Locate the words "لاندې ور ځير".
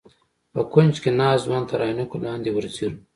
2.25-2.91